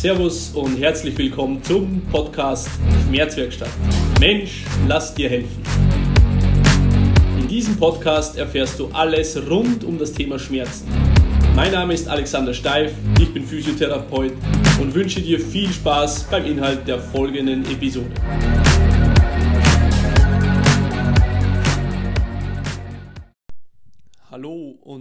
Servus 0.00 0.52
und 0.54 0.78
herzlich 0.78 1.18
willkommen 1.18 1.62
zum 1.62 2.00
Podcast 2.10 2.70
Schmerzwerkstatt. 3.06 3.68
Mensch, 4.18 4.64
lass 4.88 5.14
dir 5.14 5.28
helfen. 5.28 5.62
In 7.38 7.46
diesem 7.46 7.76
Podcast 7.76 8.38
erfährst 8.38 8.78
du 8.80 8.88
alles 8.94 9.36
rund 9.50 9.84
um 9.84 9.98
das 9.98 10.14
Thema 10.14 10.38
Schmerzen. 10.38 10.88
Mein 11.54 11.72
Name 11.72 11.92
ist 11.92 12.08
Alexander 12.08 12.54
Steif, 12.54 12.94
ich 13.20 13.30
bin 13.34 13.44
Physiotherapeut 13.44 14.32
und 14.80 14.94
wünsche 14.94 15.20
dir 15.20 15.38
viel 15.38 15.70
Spaß 15.70 16.28
beim 16.30 16.46
Inhalt 16.46 16.88
der 16.88 16.98
folgenden 16.98 17.66
Episode. 17.66 18.08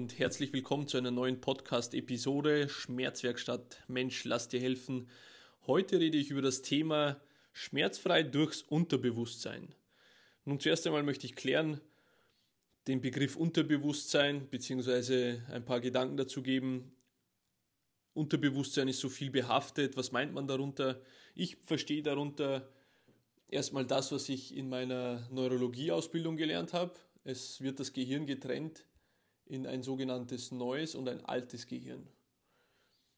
Und 0.09 0.17
herzlich 0.17 0.51
willkommen 0.53 0.87
zu 0.87 0.97
einer 0.97 1.11
neuen 1.11 1.39
Podcast-Episode 1.39 2.67
Schmerzwerkstatt 2.67 3.83
Mensch, 3.87 4.23
lass 4.23 4.47
dir 4.47 4.59
helfen. 4.59 5.07
Heute 5.67 5.99
rede 5.99 6.17
ich 6.17 6.31
über 6.31 6.41
das 6.41 6.63
Thema 6.63 7.21
Schmerzfrei 7.53 8.23
durchs 8.23 8.63
Unterbewusstsein. 8.63 9.75
Nun 10.45 10.59
zuerst 10.59 10.87
einmal 10.87 11.03
möchte 11.03 11.27
ich 11.27 11.35
klären, 11.35 11.79
den 12.87 13.01
Begriff 13.01 13.35
Unterbewusstsein 13.35 14.47
bzw. 14.47 15.41
ein 15.51 15.63
paar 15.63 15.79
Gedanken 15.79 16.17
dazu 16.17 16.41
geben. 16.41 16.91
Unterbewusstsein 18.15 18.87
ist 18.87 19.01
so 19.01 19.09
viel 19.09 19.29
behaftet. 19.29 19.95
Was 19.95 20.11
meint 20.11 20.33
man 20.33 20.47
darunter? 20.47 20.99
Ich 21.35 21.57
verstehe 21.57 22.01
darunter 22.01 22.67
erstmal 23.47 23.85
das, 23.85 24.11
was 24.11 24.27
ich 24.27 24.57
in 24.57 24.69
meiner 24.69 25.29
Neurologieausbildung 25.29 26.35
gelernt 26.35 26.73
habe. 26.73 26.93
Es 27.25 27.61
wird 27.61 27.79
das 27.79 27.93
Gehirn 27.93 28.25
getrennt 28.25 28.85
in 29.49 29.67
ein 29.67 29.83
sogenanntes 29.83 30.51
neues 30.51 30.95
und 30.95 31.09
ein 31.09 31.25
altes 31.25 31.67
Gehirn. 31.67 32.07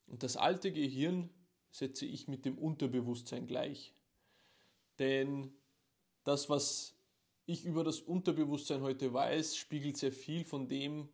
Und 0.08 0.24
das 0.24 0.38
alte 0.38 0.72
Gehirn 0.72 1.30
setze 1.70 2.06
ich 2.06 2.28
mit 2.28 2.46
dem 2.46 2.58
Unterbewusstsein 2.58 3.46
gleich. 3.46 3.94
Denn 4.98 5.54
das, 6.24 6.50
was 6.50 6.96
ich 7.46 7.66
über 7.66 7.84
das 7.84 8.00
Unterbewusstsein 8.00 8.82
heute 8.82 9.14
weiß, 9.14 9.56
spiegelt 9.56 9.98
sehr 9.98 10.12
viel 10.12 10.46
von 10.46 10.68
dem, 10.68 11.10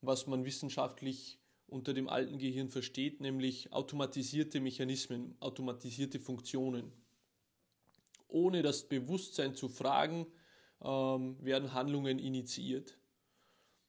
was 0.00 0.26
man 0.26 0.44
wissenschaftlich 0.44 1.38
unter 1.66 1.92
dem 1.94 2.08
alten 2.08 2.38
Gehirn 2.38 2.68
versteht, 2.68 3.20
nämlich 3.20 3.72
automatisierte 3.72 4.60
Mechanismen, 4.60 5.36
automatisierte 5.40 6.20
Funktionen. 6.20 6.92
Ohne 8.28 8.62
das 8.62 8.88
Bewusstsein 8.88 9.54
zu 9.54 9.68
fragen, 9.68 10.26
ähm, 10.82 11.36
werden 11.44 11.72
Handlungen 11.72 12.18
initiiert. 12.18 12.98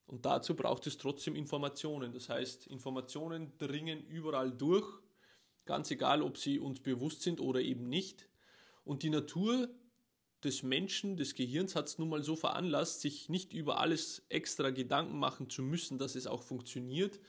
Und 0.07 0.25
dazu 0.25 0.55
braucht 0.55 0.85
es 0.87 0.97
trotzdem 0.97 1.35
Informationen. 1.35 2.13
Das 2.13 2.29
heißt, 2.29 2.67
Informationen 2.67 3.57
dringen 3.57 4.05
überall 4.05 4.51
durch, 4.51 4.87
ganz 5.65 5.89
egal, 5.89 6.21
ob 6.21 6.37
sie 6.37 6.59
uns 6.59 6.79
bewusst 6.79 7.21
sind 7.23 7.39
oder 7.39 7.61
eben 7.61 7.89
nicht. 7.89 8.29
Und 8.83 9.01
die 9.01 9.09
Natur 9.09 9.69
des 10.43 10.61
Menschen, 10.61 11.17
des 11.17 11.33
Gehirns 11.33 11.75
hat 11.75 11.87
es 11.87 11.97
nun 11.97 12.09
mal 12.09 12.21
so 12.21 12.35
veranlasst, 12.35 13.01
sich 13.01 13.29
nicht 13.29 13.51
über 13.51 13.79
alles 13.79 14.23
extra 14.29 14.69
Gedanken 14.69 15.17
machen 15.17 15.49
zu 15.49 15.63
müssen, 15.63 15.97
dass 15.97 16.15
es 16.15 16.27
auch 16.27 16.43
funktioniert. 16.43 17.19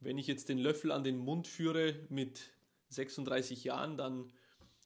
Wenn 0.00 0.16
ich 0.16 0.26
jetzt 0.26 0.48
den 0.48 0.58
Löffel 0.58 0.92
an 0.92 1.04
den 1.04 1.18
Mund 1.18 1.46
führe 1.46 2.06
mit 2.08 2.52
36 2.88 3.64
Jahren, 3.64 3.98
dann 3.98 4.32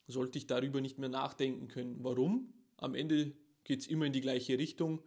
sollte 0.09 0.39
ich 0.39 0.48
darüber 0.48 0.81
nicht 0.81 0.98
mehr 0.98 1.09
nachdenken 1.09 1.69
können. 1.69 2.03
Warum? 2.03 2.53
Am 2.79 2.97
Ende 2.97 3.33
geht 3.62 3.81
es 3.81 3.86
immer 3.86 4.07
in 4.07 4.12
die 4.12 4.20
gleiche 4.20 4.59
Richtung. 4.59 5.05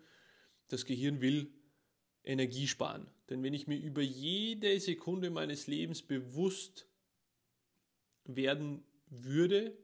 Das 0.69 0.85
Gehirn 0.85 1.19
will 1.19 1.53
Energie 2.25 2.67
sparen. 2.67 3.07
Denn 3.29 3.43
wenn 3.43 3.53
ich 3.53 3.67
mir 3.67 3.77
über 3.77 4.01
jede 4.01 4.79
Sekunde 4.79 5.29
meines 5.29 5.67
Lebens 5.67 6.01
bewusst 6.01 6.87
werden 8.25 8.83
würde 9.07 9.77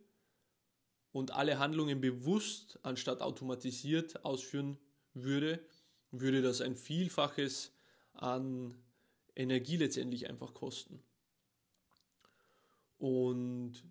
und 1.12 1.32
alle 1.32 1.60
Handlungen 1.60 2.02
bewusst 2.02 2.80
anstatt 2.84 3.22
automatisiert 3.22 4.26
ausführen 4.26 4.78
würde, 5.14 5.64
würde 6.12 6.42
das 6.42 6.62
ein 6.62 6.76
Vielfaches 6.76 7.72
an 8.14 8.76
Energie 9.36 9.78
letztendlich 9.78 10.30
einfach 10.30 10.54
kosten. 10.54 11.02
Und 12.98 13.84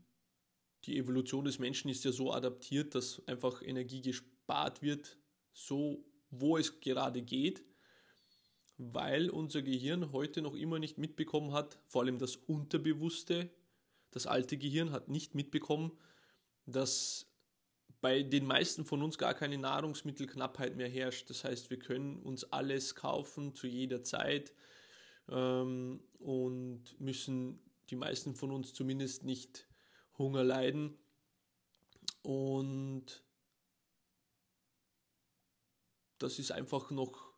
die 0.84 0.98
Evolution 0.98 1.44
des 1.44 1.58
Menschen 1.58 1.90
ist 1.90 2.04
ja 2.04 2.12
so 2.12 2.32
adaptiert, 2.32 2.94
dass 2.94 3.26
einfach 3.26 3.62
Energie 3.62 4.02
gespart 4.02 4.82
wird, 4.82 5.18
so 5.52 6.04
wo 6.30 6.56
es 6.56 6.80
gerade 6.80 7.22
geht 7.22 7.64
weil 8.82 9.28
unser 9.28 9.60
Gehirn 9.60 10.10
heute 10.10 10.40
noch 10.40 10.54
immer 10.54 10.78
nicht 10.78 10.96
mitbekommen 10.96 11.52
hat, 11.52 11.78
vor 11.86 12.02
allem 12.02 12.18
das 12.18 12.36
Unterbewusste, 12.36 13.50
das 14.10 14.26
alte 14.26 14.56
Gehirn 14.56 14.90
hat 14.90 15.08
nicht 15.08 15.34
mitbekommen, 15.34 15.92
dass 16.64 17.26
bei 18.00 18.22
den 18.22 18.46
meisten 18.46 18.86
von 18.86 19.02
uns 19.02 19.18
gar 19.18 19.34
keine 19.34 19.58
Nahrungsmittelknappheit 19.58 20.76
mehr 20.76 20.88
herrscht. 20.88 21.28
Das 21.28 21.44
heißt, 21.44 21.68
wir 21.68 21.78
können 21.78 22.22
uns 22.22 22.44
alles 22.44 22.94
kaufen 22.94 23.54
zu 23.54 23.66
jeder 23.66 24.02
Zeit 24.02 24.54
ähm, 25.28 26.02
und 26.18 26.98
müssen 26.98 27.60
die 27.90 27.96
meisten 27.96 28.34
von 28.34 28.50
uns 28.50 28.72
zumindest 28.72 29.24
nicht 29.24 29.68
Hunger 30.16 30.42
leiden. 30.42 30.96
Und 32.22 33.22
das 36.18 36.38
ist 36.38 36.52
einfach 36.52 36.90
noch 36.90 37.29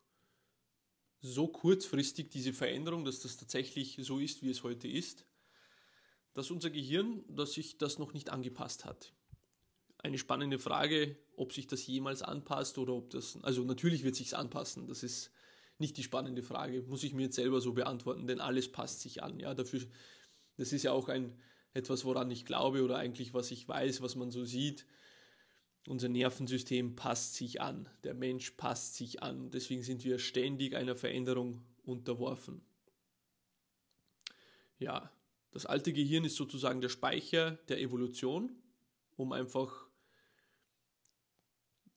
so 1.23 1.47
kurzfristig 1.47 2.29
diese 2.29 2.51
Veränderung, 2.51 3.05
dass 3.05 3.21
das 3.21 3.37
tatsächlich 3.37 3.97
so 4.01 4.19
ist, 4.19 4.43
wie 4.43 4.49
es 4.49 4.61
heute 4.61 4.89
ist, 4.89 5.25
dass 6.33 6.51
unser 6.51 6.69
Gehirn, 6.69 7.23
dass 7.29 7.53
sich 7.53 7.77
das 7.77 7.97
noch 7.97 8.13
nicht 8.13 8.29
angepasst 8.29 8.83
hat. 8.83 9.13
Eine 9.99 10.17
spannende 10.17 10.59
Frage, 10.59 11.15
ob 11.37 11.53
sich 11.53 11.65
das 11.65 11.87
jemals 11.87 12.21
anpasst 12.23 12.77
oder 12.77 12.93
ob 12.93 13.09
das, 13.09 13.41
also 13.41 13.63
natürlich 13.63 14.03
wird 14.03 14.17
sich 14.17 14.35
anpassen. 14.35 14.85
Das 14.87 15.01
ist 15.01 15.31
nicht 15.79 15.95
die 15.95 16.03
spannende 16.03 16.43
Frage, 16.43 16.81
muss 16.83 17.03
ich 17.03 17.13
mir 17.13 17.23
jetzt 17.23 17.35
selber 17.35 17.61
so 17.61 17.71
beantworten, 17.71 18.27
denn 18.27 18.41
alles 18.41 18.69
passt 18.69 18.99
sich 18.99 19.23
an. 19.23 19.39
Ja, 19.39 19.53
dafür, 19.53 19.79
das 20.57 20.73
ist 20.73 20.83
ja 20.83 20.91
auch 20.91 21.07
ein 21.07 21.39
etwas, 21.73 22.03
woran 22.03 22.29
ich 22.31 22.45
glaube 22.45 22.83
oder 22.83 22.97
eigentlich 22.97 23.33
was 23.33 23.49
ich 23.49 23.65
weiß, 23.65 24.01
was 24.01 24.17
man 24.17 24.29
so 24.29 24.43
sieht 24.43 24.85
unser 25.87 26.09
Nervensystem 26.09 26.95
passt 26.95 27.35
sich 27.35 27.61
an, 27.61 27.89
der 28.03 28.13
Mensch 28.13 28.51
passt 28.51 28.95
sich 28.95 29.21
an. 29.21 29.51
Deswegen 29.51 29.83
sind 29.83 30.03
wir 30.03 30.19
ständig 30.19 30.75
einer 30.75 30.95
Veränderung 30.95 31.61
unterworfen. 31.83 32.61
Ja, 34.79 35.11
das 35.51 35.65
alte 35.65 35.93
Gehirn 35.93 36.25
ist 36.25 36.35
sozusagen 36.35 36.81
der 36.81 36.89
Speicher 36.89 37.51
der 37.67 37.79
Evolution, 37.79 38.55
um 39.17 39.31
einfach 39.31 39.87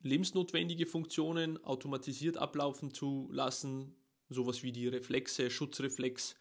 lebensnotwendige 0.03 0.86
Funktionen 0.86 1.62
automatisiert 1.64 2.36
ablaufen 2.36 2.92
zu 2.92 3.28
lassen. 3.32 3.97
Sowas 4.28 4.62
wie 4.62 4.72
die 4.72 4.88
Reflexe, 4.88 5.50
Schutzreflex 5.50 6.36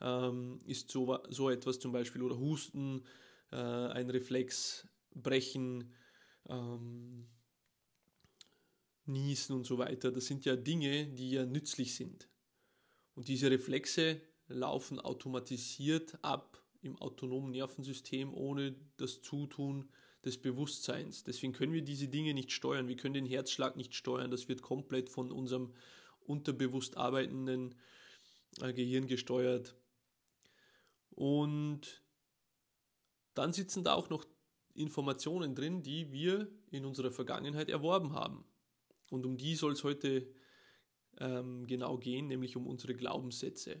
ähm, 0.00 0.60
ist 0.66 0.90
so, 0.90 1.18
so 1.28 1.50
etwas 1.50 1.78
zum 1.78 1.92
Beispiel, 1.92 2.22
oder 2.22 2.38
Husten, 2.38 3.04
äh, 3.52 3.56
ein 3.56 4.10
Reflex, 4.10 4.88
Brechen, 5.14 5.94
ähm, 6.48 7.26
Niesen 9.06 9.54
und 9.54 9.64
so 9.64 9.78
weiter, 9.78 10.10
das 10.10 10.26
sind 10.26 10.44
ja 10.44 10.56
Dinge, 10.56 11.06
die 11.06 11.30
ja 11.30 11.46
nützlich 11.46 11.94
sind. 11.94 12.28
Und 13.14 13.28
diese 13.28 13.50
Reflexe 13.50 14.20
laufen 14.48 15.00
automatisiert 15.00 16.18
ab 16.22 16.62
im 16.82 16.96
autonomen 16.98 17.50
Nervensystem 17.50 18.34
ohne 18.34 18.74
das 18.96 19.22
Zutun 19.22 19.88
des 20.24 20.40
Bewusstseins. 20.40 21.24
Deswegen 21.24 21.52
können 21.52 21.72
wir 21.72 21.82
diese 21.82 22.08
Dinge 22.08 22.34
nicht 22.34 22.52
steuern. 22.52 22.88
Wir 22.88 22.96
können 22.96 23.14
den 23.14 23.26
Herzschlag 23.26 23.76
nicht 23.76 23.94
steuern. 23.94 24.30
Das 24.30 24.48
wird 24.48 24.60
komplett 24.60 25.08
von 25.08 25.30
unserem 25.30 25.72
unterbewusst 26.20 26.96
arbeitenden 26.96 27.74
äh, 28.60 28.72
Gehirn 28.72 29.06
gesteuert. 29.06 29.76
Und 31.10 32.02
dann 33.34 33.52
sitzen 33.52 33.84
da 33.84 33.94
auch 33.94 34.10
noch 34.10 34.24
Informationen 34.76 35.54
drin, 35.54 35.82
die 35.82 36.12
wir 36.12 36.48
in 36.70 36.84
unserer 36.84 37.10
Vergangenheit 37.10 37.68
erworben 37.68 38.12
haben. 38.12 38.44
Und 39.10 39.24
um 39.24 39.36
die 39.36 39.54
soll 39.54 39.72
es 39.72 39.84
heute 39.84 40.26
ähm, 41.18 41.66
genau 41.66 41.98
gehen, 41.98 42.26
nämlich 42.26 42.56
um 42.56 42.66
unsere 42.66 42.94
Glaubenssätze. 42.94 43.80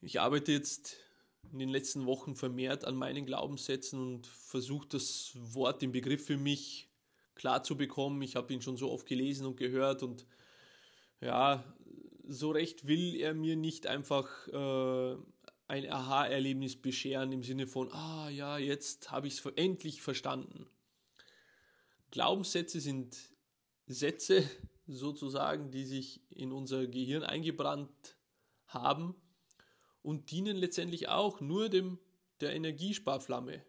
Ich 0.00 0.20
arbeite 0.20 0.52
jetzt 0.52 0.96
in 1.52 1.58
den 1.58 1.68
letzten 1.68 2.06
Wochen 2.06 2.36
vermehrt 2.36 2.84
an 2.84 2.96
meinen 2.96 3.26
Glaubenssätzen 3.26 4.00
und 4.00 4.26
versuche 4.26 4.88
das 4.88 5.32
Wort, 5.34 5.82
den 5.82 5.92
Begriff 5.92 6.24
für 6.24 6.36
mich 6.36 6.88
klar 7.34 7.62
zu 7.62 7.76
bekommen. 7.76 8.22
Ich 8.22 8.36
habe 8.36 8.52
ihn 8.52 8.62
schon 8.62 8.76
so 8.76 8.90
oft 8.90 9.06
gelesen 9.06 9.46
und 9.46 9.56
gehört 9.56 10.02
und 10.02 10.26
ja, 11.20 11.64
so 12.26 12.50
recht 12.50 12.86
will 12.86 13.16
er 13.16 13.34
mir 13.34 13.56
nicht 13.56 13.86
einfach 13.86 14.48
äh, 14.48 15.16
ein 15.66 15.90
Aha-Erlebnis 15.90 16.76
bescheren 16.76 17.32
im 17.32 17.42
Sinne 17.42 17.66
von, 17.66 17.92
ah 17.92 18.28
ja, 18.28 18.58
jetzt 18.58 19.10
habe 19.10 19.26
ich 19.26 19.38
es 19.38 19.46
endlich 19.56 20.02
verstanden. 20.02 20.66
Glaubenssätze 22.10 22.80
sind 22.80 23.16
Sätze 23.86 24.48
sozusagen, 24.86 25.70
die 25.70 25.84
sich 25.84 26.20
in 26.30 26.52
unser 26.52 26.86
Gehirn 26.86 27.22
eingebrannt 27.22 28.16
haben 28.66 29.14
und 30.02 30.30
dienen 30.30 30.56
letztendlich 30.56 31.08
auch 31.08 31.40
nur 31.40 31.68
dem, 31.68 31.98
der 32.40 32.54
Energiesparflamme. 32.54 33.64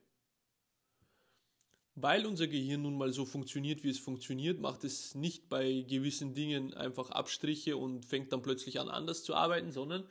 Weil 1.98 2.26
unser 2.26 2.48
Gehirn 2.48 2.82
nun 2.82 2.98
mal 2.98 3.14
so 3.14 3.26
funktioniert, 3.26 3.84
wie 3.84 3.90
es 3.90 4.00
funktioniert, 4.00 4.60
macht 4.60 4.84
es 4.84 5.16
nicht 5.16 5.48
bei 5.48 5.86
gewissen 5.88 6.34
Dingen 6.34 6.74
einfach 6.74 7.10
Abstriche 7.10 7.78
und 7.78 8.06
fängt 8.06 8.34
dann 8.34 8.42
plötzlich 8.42 8.82
an, 8.82 8.90
anders 8.90 9.24
zu 9.24 9.34
arbeiten, 9.34 9.72
sondern 9.72 10.06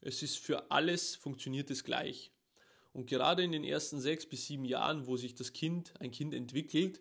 es 0.00 0.22
ist 0.22 0.38
für 0.38 0.70
alles 0.70 1.16
funktioniert 1.16 1.70
es 1.70 1.84
gleich. 1.84 2.32
Und 2.92 3.06
gerade 3.06 3.42
in 3.42 3.52
den 3.52 3.64
ersten 3.64 4.00
sechs 4.00 4.26
bis 4.26 4.46
sieben 4.46 4.64
Jahren, 4.64 5.06
wo 5.06 5.16
sich 5.16 5.34
das 5.34 5.52
Kind, 5.52 5.92
ein 6.00 6.10
Kind 6.10 6.34
entwickelt, 6.34 7.00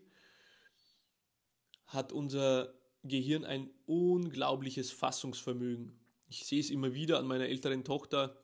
hat 1.86 2.12
unser 2.12 2.74
Gehirn 3.04 3.46
ein 3.46 3.70
unglaubliches 3.86 4.92
Fassungsvermögen. 4.92 5.98
Ich 6.28 6.46
sehe 6.46 6.60
es 6.60 6.70
immer 6.70 6.94
wieder 6.94 7.20
an 7.20 7.28
meiner 7.28 7.48
älteren 7.48 7.84
Tochter, 7.84 8.42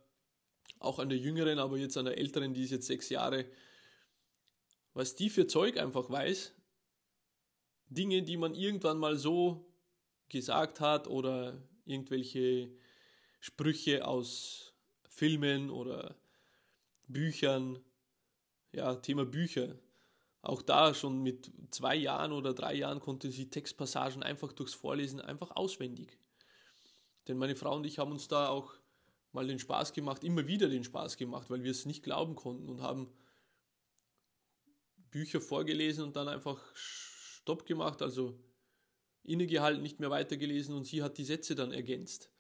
auch 0.80 1.00
an 1.00 1.10
der 1.10 1.18
jüngeren, 1.18 1.60
aber 1.60 1.78
jetzt 1.78 1.98
an 1.98 2.06
der 2.06 2.18
älteren, 2.18 2.54
die 2.54 2.64
ist 2.64 2.72
jetzt 2.72 2.88
sechs 2.88 3.10
Jahre, 3.10 3.46
was 4.94 5.16
die 5.16 5.30
für 5.30 5.48
Zeug 5.48 5.78
einfach 5.78 6.10
weiß, 6.10 6.54
Dinge, 7.90 8.24
die 8.24 8.38
man 8.38 8.56
irgendwann 8.56 8.98
mal 8.98 9.18
so 9.18 9.66
gesagt 10.30 10.80
hat 10.80 11.08
oder 11.08 11.62
irgendwelche 11.86 12.72
Sprüche 13.44 14.08
aus 14.08 14.74
Filmen 15.10 15.70
oder 15.70 16.16
Büchern, 17.10 17.78
ja, 18.72 18.96
Thema 18.96 19.26
Bücher. 19.26 19.78
Auch 20.42 20.62
da 20.62 20.94
schon 20.94 21.22
mit 21.22 21.52
zwei 21.70 21.94
Jahren 21.94 22.32
oder 22.32 22.54
drei 22.54 22.74
Jahren 22.74 23.02
konnte 23.02 23.30
sie 23.32 23.50
Textpassagen 23.50 24.24
einfach 24.24 24.54
durchs 24.54 24.74
Vorlesen 24.74 25.20
einfach 25.20 25.52
auswendig. 25.58 26.18
Denn 27.28 27.38
meine 27.38 27.58
Frau 27.58 27.76
und 27.76 27.86
ich 27.86 28.00
haben 28.00 28.14
uns 28.14 28.30
da 28.30 28.48
auch 28.48 28.76
mal 29.34 29.46
den 29.46 29.60
Spaß 29.60 29.92
gemacht, 29.92 30.24
immer 30.24 30.48
wieder 30.48 30.70
den 30.70 30.86
Spaß 30.86 31.18
gemacht, 31.18 31.50
weil 31.50 31.64
wir 31.64 31.72
es 31.72 31.86
nicht 31.86 32.02
glauben 32.02 32.36
konnten 32.36 32.70
und 32.70 32.82
haben 32.82 33.12
Bücher 35.12 35.42
vorgelesen 35.42 36.06
und 36.06 36.16
dann 36.16 36.30
einfach 36.30 36.62
Stopp 36.76 37.66
gemacht, 37.66 38.02
also 38.02 38.40
innegehalten, 39.22 39.84
nicht 39.84 40.00
mehr 40.00 40.12
weitergelesen 40.12 40.74
und 40.76 40.86
sie 40.86 41.04
hat 41.04 41.18
die 41.18 41.26
Sätze 41.26 41.56
dann 41.56 41.74
ergänzt. 41.74 42.33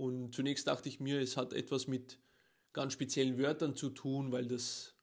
Und 0.00 0.34
zunächst 0.34 0.66
dachte 0.66 0.88
ich 0.88 0.98
mir, 0.98 1.20
es 1.20 1.36
hat 1.36 1.52
etwas 1.52 1.86
mit 1.86 2.18
ganz 2.72 2.94
speziellen 2.94 3.36
Wörtern 3.36 3.76
zu 3.76 3.90
tun, 3.90 4.32
weil 4.32 4.46
das 4.46 4.94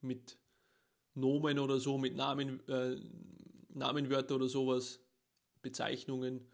mit 0.00 0.38
Nomen 1.12 1.58
oder 1.58 1.78
so, 1.78 1.98
mit 1.98 2.16
Namen, 2.16 2.66
äh, 2.66 2.96
Namenwörter 3.68 4.36
oder 4.36 4.48
sowas, 4.48 5.00
Bezeichnungen. 5.60 6.50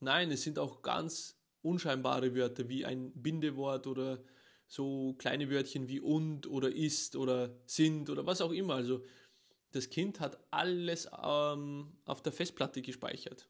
Nein, 0.00 0.32
es 0.32 0.42
sind 0.42 0.58
auch 0.58 0.82
ganz 0.82 1.40
unscheinbare 1.60 2.34
Wörter 2.34 2.68
wie 2.68 2.84
ein 2.84 3.12
Bindewort 3.12 3.86
oder 3.86 4.24
so 4.66 5.14
kleine 5.14 5.48
Wörtchen 5.48 5.88
wie 5.88 6.00
und 6.00 6.48
oder 6.48 6.72
ist 6.74 7.14
oder 7.14 7.56
sind 7.66 8.10
oder 8.10 8.26
was 8.26 8.40
auch 8.40 8.50
immer. 8.50 8.74
Also 8.74 9.04
das 9.70 9.90
Kind 9.90 10.18
hat 10.18 10.44
alles 10.50 11.08
ähm, 11.24 11.92
auf 12.04 12.20
der 12.20 12.32
Festplatte 12.32 12.82
gespeichert. 12.82 13.48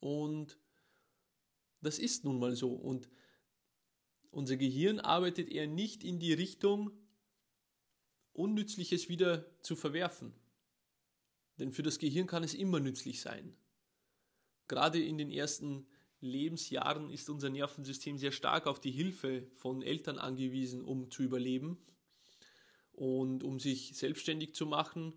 Und 0.00 0.58
das 1.80 1.98
ist 1.98 2.24
nun 2.24 2.38
mal 2.38 2.54
so. 2.54 2.72
Und 2.72 3.08
unser 4.30 4.56
Gehirn 4.56 5.00
arbeitet 5.00 5.48
eher 5.48 5.66
nicht 5.66 6.04
in 6.04 6.18
die 6.18 6.32
Richtung, 6.32 6.92
Unnützliches 8.32 9.08
wieder 9.08 9.44
zu 9.60 9.76
verwerfen. 9.76 10.32
Denn 11.58 11.72
für 11.72 11.82
das 11.82 11.98
Gehirn 11.98 12.26
kann 12.26 12.44
es 12.44 12.54
immer 12.54 12.80
nützlich 12.80 13.20
sein. 13.20 13.54
Gerade 14.68 15.02
in 15.02 15.18
den 15.18 15.30
ersten 15.30 15.86
Lebensjahren 16.20 17.10
ist 17.10 17.28
unser 17.28 17.50
Nervensystem 17.50 18.18
sehr 18.18 18.32
stark 18.32 18.66
auf 18.66 18.80
die 18.80 18.92
Hilfe 18.92 19.46
von 19.56 19.82
Eltern 19.82 20.18
angewiesen, 20.18 20.82
um 20.82 21.10
zu 21.10 21.22
überleben 21.22 21.78
und 22.92 23.42
um 23.42 23.58
sich 23.58 23.96
selbstständig 23.96 24.54
zu 24.54 24.66
machen, 24.66 25.14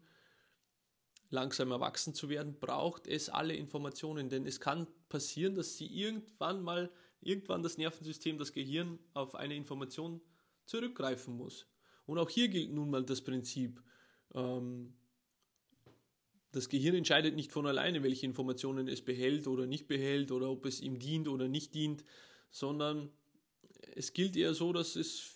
langsam 1.34 1.72
erwachsen 1.72 2.14
zu 2.14 2.30
werden, 2.30 2.60
braucht 2.60 3.08
es 3.08 3.28
alle 3.28 3.56
Informationen, 3.56 4.30
denn 4.30 4.46
es 4.46 4.60
kann 4.60 4.88
passieren, 5.10 5.56
dass 5.56 5.76
sie 5.78 5.88
irgendwann 5.88 6.62
mal, 6.62 6.92
irgendwann 7.22 7.64
das 7.64 7.78
Nervensystem, 7.78 8.38
das 8.38 8.54
Gehirn 8.54 9.00
auf 9.14 9.36
eine 9.36 9.56
Information 9.56 10.22
zurückgreifen 10.66 11.36
muss. 11.36 11.66
Und 12.06 12.20
auch 12.20 12.30
hier 12.30 12.50
gilt 12.50 12.72
nun 12.72 12.90
mal 12.90 13.04
das 13.04 13.22
Prinzip, 13.22 13.82
ähm, 14.36 14.94
das 16.52 16.70
Gehirn 16.70 16.96
entscheidet 16.96 17.36
nicht 17.36 17.52
von 17.52 17.66
alleine, 17.66 18.04
welche 18.04 18.28
Informationen 18.28 18.88
es 18.88 19.04
behält 19.04 19.48
oder 19.48 19.66
nicht 19.66 19.88
behält 19.88 20.32
oder 20.32 20.52
ob 20.52 20.68
es 20.68 20.82
ihm 20.82 21.00
dient 21.00 21.28
oder 21.28 21.48
nicht 21.48 21.74
dient, 21.74 22.04
sondern 22.52 23.10
es 23.96 24.14
gilt 24.14 24.36
eher 24.36 24.54
so, 24.54 24.72
dass 24.72 24.96
es 24.96 25.34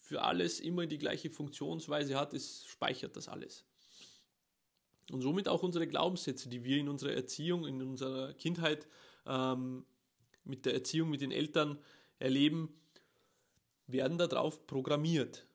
für 0.00 0.22
alles 0.22 0.58
immer 0.58 0.86
die 0.86 0.98
gleiche 0.98 1.30
Funktionsweise 1.30 2.18
hat, 2.18 2.34
es 2.34 2.64
speichert 2.66 3.14
das 3.14 3.28
alles. 3.28 3.67
Und 5.10 5.22
somit 5.22 5.48
auch 5.48 5.62
unsere 5.62 5.86
Glaubenssätze, 5.86 6.48
die 6.48 6.64
wir 6.64 6.76
in 6.76 6.88
unserer 6.88 7.12
Erziehung, 7.12 7.66
in 7.66 7.82
unserer 7.82 8.34
Kindheit, 8.34 8.86
ähm, 9.26 9.84
mit 10.44 10.66
der 10.66 10.74
Erziehung 10.74 11.10
mit 11.10 11.20
den 11.20 11.32
Eltern 11.32 11.78
erleben, 12.18 12.74
werden 13.86 14.18
darauf 14.18 14.66
programmiert. 14.66 15.46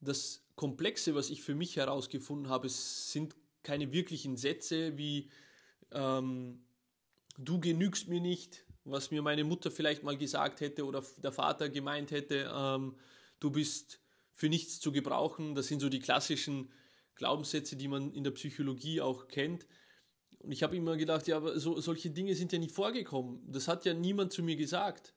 Das 0.00 0.44
Komplexe, 0.54 1.14
was 1.14 1.30
ich 1.30 1.42
für 1.42 1.54
mich 1.54 1.76
herausgefunden 1.76 2.48
habe, 2.48 2.68
sind 2.68 3.34
keine 3.62 3.92
wirklichen 3.92 4.36
Sätze 4.36 4.98
wie 4.98 5.30
ähm, 5.92 6.64
du 7.38 7.60
genügst 7.60 8.08
mir 8.08 8.20
nicht, 8.20 8.64
was 8.84 9.10
mir 9.10 9.22
meine 9.22 9.44
Mutter 9.44 9.70
vielleicht 9.70 10.02
mal 10.02 10.16
gesagt 10.16 10.60
hätte 10.60 10.84
oder 10.84 11.04
der 11.22 11.32
Vater 11.32 11.68
gemeint 11.68 12.10
hätte, 12.10 12.50
ähm, 12.52 12.96
du 13.40 13.50
bist 13.50 14.00
für 14.32 14.48
nichts 14.48 14.80
zu 14.80 14.92
gebrauchen. 14.92 15.54
Das 15.54 15.68
sind 15.68 15.80
so 15.80 15.88
die 15.88 16.00
klassischen 16.00 16.70
Glaubenssätze, 17.14 17.76
die 17.76 17.88
man 17.88 18.12
in 18.12 18.24
der 18.24 18.30
Psychologie 18.32 19.00
auch 19.00 19.28
kennt. 19.28 19.66
Und 20.38 20.52
ich 20.52 20.62
habe 20.62 20.76
immer 20.76 20.96
gedacht, 20.96 21.28
ja, 21.28 21.36
aber 21.36 21.58
so, 21.58 21.80
solche 21.80 22.10
Dinge 22.10 22.34
sind 22.34 22.52
ja 22.52 22.58
nie 22.58 22.68
vorgekommen. 22.68 23.40
Das 23.50 23.68
hat 23.68 23.84
ja 23.84 23.94
niemand 23.94 24.32
zu 24.32 24.42
mir 24.42 24.56
gesagt. 24.56 25.14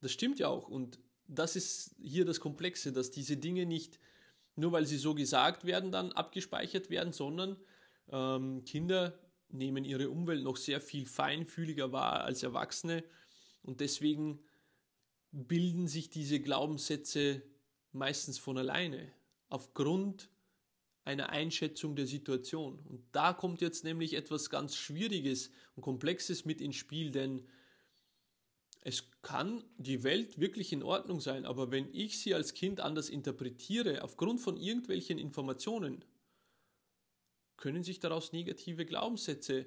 Das 0.00 0.12
stimmt 0.12 0.38
ja 0.38 0.48
auch. 0.48 0.68
Und 0.68 0.98
das 1.26 1.56
ist 1.56 1.94
hier 2.00 2.24
das 2.24 2.40
Komplexe, 2.40 2.92
dass 2.92 3.10
diese 3.10 3.36
Dinge 3.36 3.66
nicht 3.66 3.98
nur 4.56 4.72
weil 4.72 4.86
sie 4.86 4.98
so 4.98 5.14
gesagt 5.14 5.64
werden, 5.64 5.90
dann 5.90 6.12
abgespeichert 6.12 6.90
werden, 6.90 7.12
sondern 7.12 7.56
ähm, 8.10 8.64
Kinder 8.64 9.18
nehmen 9.48 9.84
ihre 9.84 10.10
Umwelt 10.10 10.44
noch 10.44 10.56
sehr 10.56 10.80
viel 10.80 11.06
feinfühliger 11.06 11.92
wahr 11.92 12.24
als 12.24 12.42
Erwachsene 12.42 13.04
und 13.62 13.80
deswegen 13.80 14.40
bilden 15.32 15.88
sich 15.88 16.10
diese 16.10 16.40
Glaubenssätze 16.40 17.42
meistens 17.92 18.38
von 18.38 18.58
alleine 18.58 19.12
aufgrund 19.48 20.30
einer 21.04 21.30
Einschätzung 21.30 21.96
der 21.96 22.06
Situation. 22.06 22.78
Und 22.88 23.02
da 23.12 23.32
kommt 23.32 23.60
jetzt 23.60 23.84
nämlich 23.84 24.14
etwas 24.14 24.50
ganz 24.50 24.76
Schwieriges 24.76 25.50
und 25.74 25.82
Komplexes 25.82 26.44
mit 26.44 26.60
ins 26.60 26.76
Spiel, 26.76 27.10
denn 27.10 27.46
es 28.82 29.04
kann 29.22 29.62
die 29.76 30.02
Welt 30.04 30.40
wirklich 30.40 30.72
in 30.72 30.82
Ordnung 30.82 31.20
sein, 31.20 31.44
aber 31.44 31.70
wenn 31.70 31.92
ich 31.92 32.18
sie 32.18 32.34
als 32.34 32.54
Kind 32.54 32.80
anders 32.80 33.10
interpretiere, 33.10 34.02
aufgrund 34.02 34.40
von 34.40 34.56
irgendwelchen 34.56 35.18
Informationen, 35.18 36.04
können 37.58 37.82
sich 37.82 38.00
daraus 38.00 38.32
negative 38.32 38.86
Glaubenssätze 38.86 39.66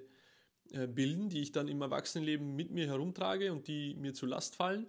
äh, 0.72 0.88
bilden, 0.88 1.30
die 1.30 1.42
ich 1.42 1.52
dann 1.52 1.68
im 1.68 1.82
Erwachsenenleben 1.82 2.56
mit 2.56 2.72
mir 2.72 2.88
herumtrage 2.88 3.52
und 3.52 3.68
die 3.68 3.94
mir 3.94 4.16
zu 4.16 4.26
Last 4.26 4.56
fallen. 4.56 4.88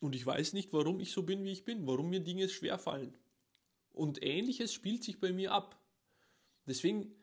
Und 0.00 0.14
ich 0.14 0.24
weiß 0.24 0.54
nicht, 0.54 0.72
warum 0.72 0.98
ich 1.00 1.12
so 1.12 1.22
bin, 1.22 1.44
wie 1.44 1.52
ich 1.52 1.66
bin, 1.66 1.86
warum 1.86 2.08
mir 2.08 2.20
Dinge 2.20 2.48
schwer 2.48 2.78
fallen. 2.78 3.14
Und 3.92 4.22
ähnliches 4.22 4.72
spielt 4.72 5.04
sich 5.04 5.20
bei 5.20 5.32
mir 5.32 5.52
ab. 5.52 5.80
Deswegen 6.66 7.14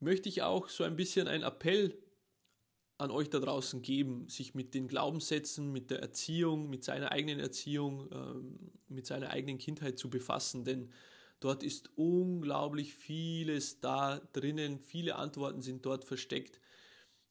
möchte 0.00 0.28
ich 0.28 0.42
auch 0.42 0.68
so 0.68 0.84
ein 0.84 0.96
bisschen 0.96 1.28
einen 1.28 1.44
Appell 1.44 1.96
an 2.98 3.10
euch 3.10 3.28
da 3.28 3.38
draußen 3.38 3.82
geben, 3.82 4.28
sich 4.28 4.54
mit 4.54 4.74
den 4.74 4.88
Glaubenssätzen, 4.88 5.70
mit 5.70 5.90
der 5.90 6.00
Erziehung, 6.00 6.70
mit 6.70 6.82
seiner 6.82 7.12
eigenen 7.12 7.40
Erziehung, 7.40 8.08
ähm, 8.10 8.72
mit 8.88 9.06
seiner 9.06 9.30
eigenen 9.30 9.58
Kindheit 9.58 9.98
zu 9.98 10.08
befassen, 10.08 10.64
denn 10.64 10.92
dort 11.40 11.62
ist 11.62 11.90
unglaublich 11.96 12.94
vieles 12.94 13.80
da 13.80 14.18
drinnen, 14.32 14.78
viele 14.78 15.16
Antworten 15.16 15.60
sind 15.60 15.84
dort 15.84 16.04
versteckt 16.04 16.60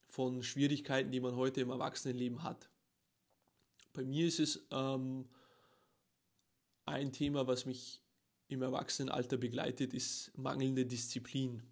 von 0.07 0.43
Schwierigkeiten, 0.43 1.11
die 1.11 1.19
man 1.19 1.35
heute 1.35 1.61
im 1.61 1.71
Erwachsenenleben 1.71 2.43
hat. 2.43 2.69
Bei 3.93 4.05
mir 4.05 4.27
ist 4.27 4.39
es 4.39 4.67
ähm, 4.71 5.27
ein 6.85 7.11
Thema, 7.11 7.47
was 7.47 7.65
mich 7.65 8.04
im 8.47 8.61
Erwachsenenalter 8.61 9.37
begleitet, 9.37 9.93
ist 9.93 10.37
mangelnde 10.37 10.85
Disziplin. 10.85 11.63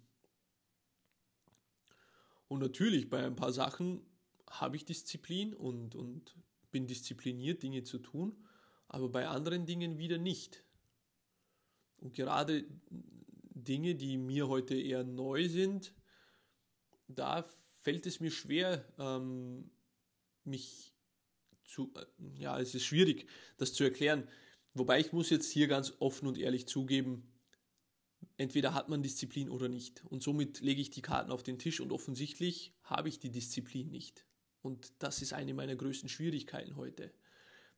Und 2.48 2.60
natürlich, 2.60 3.08
bei 3.08 3.24
ein 3.24 3.36
paar 3.36 3.52
Sachen 3.52 4.02
habe 4.48 4.76
ich 4.76 4.84
Disziplin 4.84 5.54
und, 5.54 5.94
und 5.94 6.36
bin 6.70 6.86
diszipliniert, 6.86 7.62
Dinge 7.62 7.84
zu 7.84 7.98
tun, 7.98 8.36
aber 8.88 9.08
bei 9.08 9.26
anderen 9.26 9.66
Dingen 9.66 9.98
wieder 9.98 10.18
nicht. 10.18 10.64
Und 11.98 12.14
gerade 12.14 12.64
Dinge, 13.54 13.94
die 13.94 14.16
mir 14.16 14.48
heute 14.48 14.74
eher 14.74 15.04
neu 15.04 15.48
sind, 15.48 15.94
da 17.08 17.44
fällt 17.80 18.06
es 18.06 18.20
mir 18.20 18.30
schwer, 18.30 18.84
ähm, 18.98 19.70
mich 20.44 20.92
zu, 21.64 21.92
äh, 21.96 22.40
ja, 22.40 22.58
es 22.60 22.74
ist 22.74 22.84
schwierig, 22.84 23.28
das 23.56 23.72
zu 23.72 23.84
erklären. 23.84 24.28
Wobei 24.74 25.00
ich 25.00 25.12
muss 25.12 25.30
jetzt 25.30 25.50
hier 25.50 25.68
ganz 25.68 25.94
offen 26.00 26.26
und 26.26 26.36
ehrlich 26.36 26.66
zugeben, 26.66 27.22
entweder 28.36 28.74
hat 28.74 28.88
man 28.88 29.02
Disziplin 29.02 29.48
oder 29.48 29.68
nicht. 29.68 30.04
Und 30.06 30.22
somit 30.22 30.60
lege 30.60 30.80
ich 30.80 30.90
die 30.90 31.02
Karten 31.02 31.30
auf 31.30 31.42
den 31.42 31.58
Tisch 31.58 31.80
und 31.80 31.92
offensichtlich 31.92 32.72
habe 32.82 33.08
ich 33.08 33.20
die 33.20 33.30
Disziplin 33.30 33.90
nicht. 33.90 34.26
Und 34.62 34.92
das 34.98 35.22
ist 35.22 35.32
eine 35.32 35.54
meiner 35.54 35.76
größten 35.76 36.08
Schwierigkeiten 36.08 36.76
heute. 36.76 37.12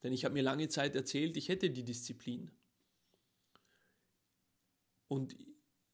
Denn 0.03 0.12
ich 0.12 0.25
habe 0.25 0.35
mir 0.35 0.43
lange 0.43 0.69
Zeit 0.69 0.95
erzählt, 0.95 1.37
ich 1.37 1.49
hätte 1.49 1.71
die 1.71 1.85
Disziplin. 1.85 2.50
Und 5.09 5.37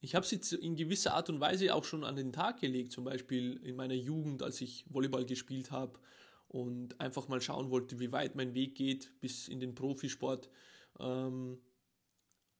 ich 0.00 0.14
habe 0.14 0.26
sie 0.26 0.40
in 0.56 0.76
gewisser 0.76 1.14
Art 1.14 1.30
und 1.30 1.40
Weise 1.40 1.74
auch 1.74 1.84
schon 1.84 2.04
an 2.04 2.16
den 2.16 2.32
Tag 2.32 2.60
gelegt, 2.60 2.92
zum 2.92 3.04
Beispiel 3.04 3.60
in 3.64 3.76
meiner 3.76 3.94
Jugend, 3.94 4.42
als 4.42 4.60
ich 4.60 4.84
Volleyball 4.88 5.24
gespielt 5.24 5.70
habe 5.70 5.98
und 6.48 7.00
einfach 7.00 7.28
mal 7.28 7.40
schauen 7.40 7.70
wollte, 7.70 7.98
wie 8.00 8.12
weit 8.12 8.34
mein 8.34 8.54
Weg 8.54 8.74
geht 8.74 9.12
bis 9.20 9.48
in 9.48 9.60
den 9.60 9.74
Profisport. 9.74 10.50
Ähm, 10.98 11.58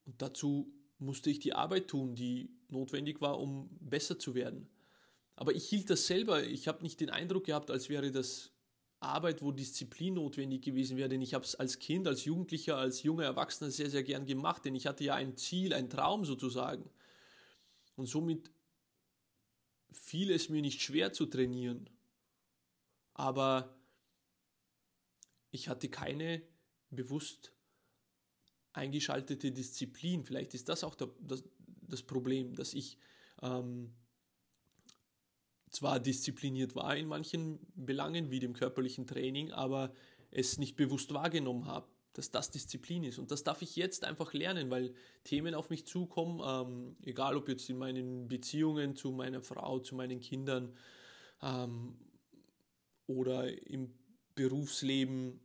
und 0.05 0.23
dazu 0.23 0.73
musste 0.99 1.31
ich 1.31 1.39
die 1.39 1.55
Arbeit 1.55 1.89
tun, 1.89 2.15
die 2.15 2.51
notwendig 2.69 3.21
war, 3.21 3.39
um 3.39 3.69
besser 3.81 4.19
zu 4.19 4.35
werden. 4.35 4.69
Aber 5.37 5.55
ich 5.55 5.69
hielt 5.69 5.91
das 5.91 6.07
selber, 6.07 6.45
ich 6.45 6.69
habe 6.69 6.83
nicht 6.83 7.01
den 7.01 7.11
Eindruck 7.11 7.45
gehabt, 7.45 7.71
als 7.71 7.89
wäre 7.89 8.11
das 8.11 8.53
Arbeit, 9.01 9.43
wo 9.43 9.51
Disziplin 9.51 10.15
notwendig 10.15 10.63
gewesen 10.63 10.97
wäre, 10.97 11.09
denn 11.09 11.23
ich 11.23 11.35
habe 11.35 11.45
es 11.45 11.57
als 11.57 11.79
Kind, 11.79 12.07
als 12.07 12.25
Jugendlicher, 12.25 12.77
als 12.77 13.03
junger 13.03 13.25
Erwachsener 13.25 13.71
sehr, 13.71 13.91
sehr 13.91 14.05
gern 14.05 14.27
gemacht, 14.27 14.65
denn 14.65 14.75
ich 14.75 14.87
hatte 14.87 15.05
ja 15.05 15.15
ein 15.15 15.37
Ziel, 15.37 15.75
ein 15.75 15.91
Traum 15.91 16.25
sozusagen. 16.25 16.89
Und 17.97 18.07
somit 18.07 18.51
fiel 19.91 20.31
es 20.31 20.49
mir 20.49 20.63
nicht 20.63 20.83
schwer 20.83 21.13
zu 21.13 21.27
trainieren. 21.27 21.91
Aber 23.15 23.77
ich 25.51 25.69
hatte 25.69 25.89
keine 25.89 26.43
bewusst 26.91 27.53
eingeschaltete 28.73 29.53
Disziplin. 29.53 30.25
Vielleicht 30.25 30.55
ist 30.55 30.69
das 30.69 30.85
auch 30.85 30.95
der, 30.95 31.11
das, 31.21 31.45
das 31.83 32.03
Problem, 32.03 32.55
dass 32.55 32.75
ich 32.75 32.99
ähm, 33.43 33.93
zwar 35.71 36.01
diszipliniert 36.01 36.75
war 36.75 36.97
in 36.97 37.07
manchen 37.09 37.59
Belangen, 37.75 38.31
wie 38.31 38.41
dem 38.41 38.53
körperlichen 38.53 39.07
Training, 39.07 39.53
aber 39.53 39.93
es 40.31 40.59
nicht 40.59 40.77
bewusst 40.77 41.13
wahrgenommen 41.13 41.67
habe, 41.67 41.87
dass 42.13 42.31
das 42.31 42.51
Disziplin 42.51 43.05
ist. 43.05 43.19
Und 43.19 43.31
das 43.31 43.43
darf 43.43 43.63
ich 43.63 43.75
jetzt 43.77 44.05
einfach 44.05 44.33
lernen, 44.35 44.71
weil 44.71 44.95
Themen 45.25 45.55
auf 45.55 45.71
mich 45.71 45.87
zukommen, 45.87 46.41
ähm, 46.45 46.97
egal 47.03 47.37
ob 47.37 47.49
jetzt 47.49 47.69
in 47.71 47.79
meinen 47.79 48.29
Beziehungen 48.29 48.97
zu 48.97 49.13
meiner 49.13 49.43
Frau, 49.43 49.79
zu 49.79 49.95
meinen 49.95 50.21
Kindern 50.21 50.75
ähm, 51.43 51.97
oder 53.07 53.67
im 53.67 53.95
Berufsleben, 54.35 55.41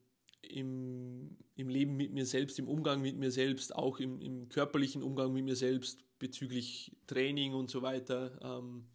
im, 0.51 1.37
im 1.55 1.69
Leben 1.69 1.95
mit 1.95 2.11
mir 2.11 2.25
selbst, 2.25 2.59
im 2.59 2.67
Umgang 2.67 3.01
mit 3.01 3.17
mir 3.17 3.31
selbst, 3.31 3.75
auch 3.75 3.99
im, 3.99 4.21
im 4.21 4.49
körperlichen 4.49 5.03
Umgang 5.03 5.33
mit 5.33 5.45
mir 5.45 5.55
selbst 5.55 6.03
bezüglich 6.19 6.95
Training 7.07 7.53
und 7.53 7.69
so 7.69 7.81
weiter. 7.81 8.39
Ähm, 8.41 8.85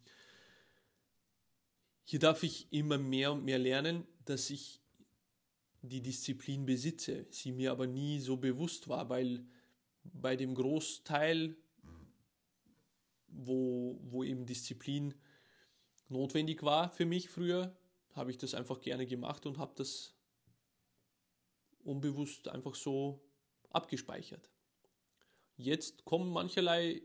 hier 2.03 2.19
darf 2.19 2.43
ich 2.43 2.67
immer 2.71 2.97
mehr 2.97 3.31
und 3.31 3.45
mehr 3.45 3.59
lernen, 3.59 4.05
dass 4.25 4.49
ich 4.49 4.81
die 5.81 6.01
Disziplin 6.01 6.65
besitze, 6.65 7.25
sie 7.29 7.51
mir 7.51 7.71
aber 7.71 7.87
nie 7.87 8.19
so 8.19 8.37
bewusst 8.37 8.87
war, 8.87 9.09
weil 9.09 9.45
bei 10.03 10.35
dem 10.35 10.55
Großteil, 10.55 11.55
wo, 13.27 13.99
wo 14.03 14.23
eben 14.23 14.45
Disziplin 14.45 15.13
notwendig 16.07 16.63
war 16.63 16.89
für 16.89 17.05
mich 17.05 17.29
früher, 17.29 17.75
habe 18.11 18.31
ich 18.31 18.37
das 18.37 18.53
einfach 18.53 18.79
gerne 18.79 19.05
gemacht 19.05 19.45
und 19.45 19.57
habe 19.57 19.73
das 19.75 20.15
unbewusst 21.83 22.47
einfach 22.47 22.75
so 22.75 23.21
abgespeichert. 23.69 24.49
Jetzt 25.55 26.05
kommen 26.05 26.31
mancherlei 26.31 27.01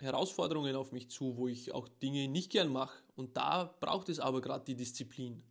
Herausforderungen 0.00 0.74
auf 0.76 0.92
mich 0.92 1.10
zu, 1.10 1.36
wo 1.36 1.48
ich 1.48 1.72
auch 1.72 1.88
Dinge 1.88 2.28
nicht 2.28 2.50
gern 2.50 2.68
mache. 2.68 3.02
Und 3.14 3.36
da 3.36 3.76
braucht 3.80 4.08
es 4.08 4.18
aber 4.18 4.40
gerade 4.40 4.64
die 4.64 4.74
Disziplin. 4.74 5.42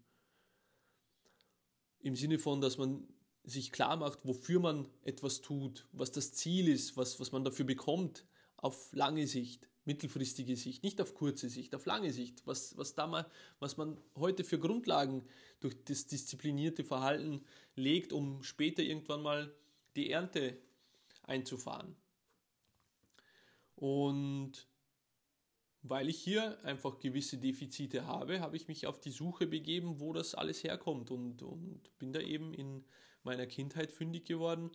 Im 2.00 2.16
Sinne 2.16 2.40
von, 2.40 2.62
dass 2.62 2.78
man 2.78 3.08
sich 3.44 3.72
klar 3.72 3.96
macht, 3.96 4.26
wofür 4.26 4.60
man 4.60 4.88
etwas 5.04 5.42
tut, 5.42 5.88
was 5.92 6.12
das 6.12 6.34
Ziel 6.34 6.68
ist, 6.68 6.98
was, 6.98 7.20
was 7.20 7.32
man 7.32 7.44
dafür 7.44 7.66
bekommt, 7.66 8.26
auf 8.58 8.92
lange 8.94 9.26
Sicht, 9.26 9.71
mittelfristige 9.86 10.56
Sicht, 10.56 10.84
nicht 10.84 11.02
auf 11.02 11.16
kurze 11.16 11.50
Sicht, 11.50 11.74
auf 11.76 11.86
lange 11.86 12.12
Sicht, 12.12 12.46
was, 12.46 12.78
was, 12.78 12.94
da 12.94 13.08
mal, 13.08 13.30
was 13.60 13.78
man 13.78 13.98
heute 14.16 14.44
für 14.44 14.60
Grundlagen 14.60 15.24
durch 15.60 15.76
das 15.84 16.06
disziplinierte 16.06 16.84
Verhalten 16.84 17.42
legt, 17.76 18.14
um 18.14 18.44
später 18.44 18.84
irgendwann 18.84 19.24
mal 19.24 19.56
die 19.96 20.12
Ernte 20.12 20.58
einzufahren. 21.24 21.96
Und 23.76 24.68
weil 25.84 26.10
ich 26.10 26.20
hier 26.20 26.64
einfach 26.64 27.00
gewisse 27.00 27.38
Defizite 27.40 28.06
habe, 28.06 28.40
habe 28.40 28.56
ich 28.56 28.68
mich 28.68 28.86
auf 28.86 29.00
die 29.00 29.10
Suche 29.10 29.48
begeben, 29.48 30.00
wo 30.00 30.14
das 30.14 30.36
alles 30.36 30.64
herkommt 30.64 31.10
und, 31.10 31.42
und 31.42 31.98
bin 31.98 32.14
da 32.14 32.20
eben 32.20 32.54
in 32.54 32.86
meiner 33.24 33.48
Kindheit 33.48 33.92
fündig 33.92 34.26
geworden. 34.26 34.70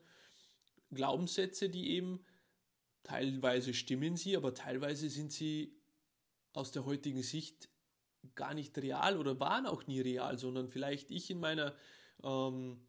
Glaubenssätze, 0.93 1.71
die 1.71 1.91
eben 1.91 2.25
teilweise 3.07 3.73
stimmen 3.73 4.17
sie, 4.17 4.37
aber 4.37 4.53
teilweise 4.53 5.09
sind 5.09 5.31
sie 5.31 5.73
aus 6.53 6.73
der 6.73 6.85
heutigen 6.85 7.23
Sicht 7.23 7.69
gar 8.35 8.53
nicht 8.53 8.77
real 8.79 9.17
oder 9.17 9.39
waren 9.39 9.67
auch 9.67 9.87
nie 9.87 10.01
real, 10.01 10.37
sondern 10.39 10.69
vielleicht 10.69 11.13
ich 11.13 11.31
in 11.31 11.39
meiner 11.39 11.77
ähm, 12.25 12.81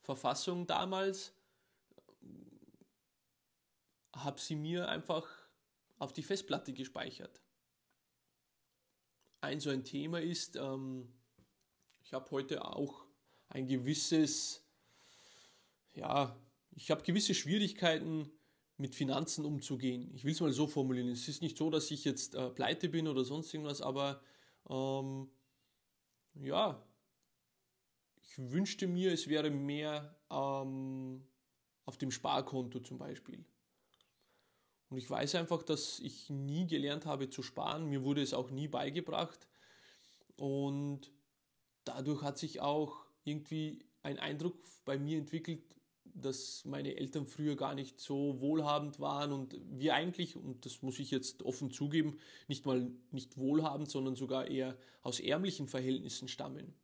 Verfassung 0.00 0.66
damals 0.66 1.32
habe 4.12 4.40
sie 4.40 4.56
mir 4.56 4.88
einfach 4.88 5.28
auf 5.98 6.12
die 6.12 6.24
Festplatte 6.24 6.72
gespeichert. 6.72 7.40
Ein 9.40 9.60
so 9.60 9.70
ein 9.70 9.84
Thema 9.84 10.20
ist, 10.20 10.56
ähm, 10.56 11.12
ich 12.02 12.12
habe 12.12 12.28
heute 12.32 12.64
auch 12.64 13.06
ein 13.48 13.68
gewisses, 13.68 14.64
ja, 15.94 16.36
ich 16.72 16.90
habe 16.90 17.04
gewisse 17.04 17.34
Schwierigkeiten 17.36 18.32
mit 18.80 18.94
Finanzen 18.94 19.44
umzugehen. 19.44 20.10
Ich 20.14 20.24
will 20.24 20.32
es 20.32 20.40
mal 20.40 20.52
so 20.52 20.66
formulieren. 20.66 21.08
Es 21.10 21.28
ist 21.28 21.42
nicht 21.42 21.58
so, 21.58 21.68
dass 21.68 21.90
ich 21.90 22.04
jetzt 22.04 22.34
äh, 22.34 22.48
pleite 22.50 22.88
bin 22.88 23.06
oder 23.06 23.24
sonst 23.24 23.52
irgendwas, 23.52 23.82
aber 23.82 24.22
ähm, 24.68 25.28
ja, 26.34 26.82
ich 28.22 28.38
wünschte 28.38 28.86
mir, 28.86 29.12
es 29.12 29.28
wäre 29.28 29.50
mehr 29.50 30.16
ähm, 30.30 31.26
auf 31.84 31.98
dem 31.98 32.10
Sparkonto 32.10 32.80
zum 32.80 32.96
Beispiel. 32.96 33.44
Und 34.88 34.96
ich 34.96 35.08
weiß 35.08 35.34
einfach, 35.34 35.62
dass 35.62 36.00
ich 36.00 36.30
nie 36.30 36.66
gelernt 36.66 37.04
habe 37.04 37.28
zu 37.28 37.42
sparen. 37.42 37.86
Mir 37.86 38.02
wurde 38.02 38.22
es 38.22 38.32
auch 38.32 38.50
nie 38.50 38.66
beigebracht. 38.66 39.46
Und 40.36 41.12
dadurch 41.84 42.22
hat 42.22 42.38
sich 42.38 42.60
auch 42.60 43.04
irgendwie 43.24 43.84
ein 44.02 44.18
Eindruck 44.18 44.56
bei 44.84 44.98
mir 44.98 45.18
entwickelt, 45.18 45.62
dass 46.14 46.64
meine 46.64 46.96
Eltern 46.96 47.26
früher 47.26 47.56
gar 47.56 47.74
nicht 47.74 48.00
so 48.00 48.40
wohlhabend 48.40 49.00
waren 49.00 49.32
und 49.32 49.56
wir 49.70 49.94
eigentlich, 49.94 50.36
und 50.36 50.64
das 50.66 50.82
muss 50.82 50.98
ich 50.98 51.10
jetzt 51.10 51.42
offen 51.42 51.70
zugeben, 51.70 52.18
nicht 52.48 52.66
mal 52.66 52.90
nicht 53.10 53.36
wohlhabend, 53.36 53.90
sondern 53.90 54.16
sogar 54.16 54.48
eher 54.48 54.76
aus 55.02 55.20
ärmlichen 55.20 55.68
Verhältnissen 55.68 56.28
stammen. 56.28 56.74